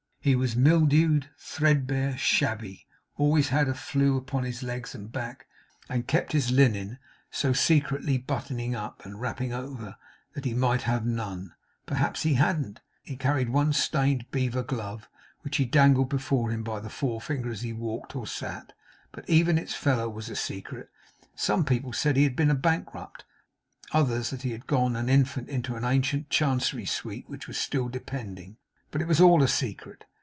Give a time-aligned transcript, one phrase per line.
[0.23, 2.85] He was mildewed, threadbare, shabby;
[3.17, 5.47] always had flue upon his legs and back;
[5.89, 6.99] and kept his linen
[7.31, 9.95] so secretly buttoning up and wrapping over,
[10.33, 11.55] that he might have had none
[11.87, 12.81] perhaps he hadn't.
[13.01, 15.09] He carried one stained beaver glove,
[15.41, 18.73] which he dangled before him by the forefinger as he walked or sat;
[19.11, 20.91] but even its fellow was a secret.
[21.35, 23.25] Some people said he had been a bankrupt,
[23.91, 27.89] others that he had gone an infant into an ancient Chancery suit which was still
[27.89, 28.57] depending,
[28.91, 30.05] but it was all a secret.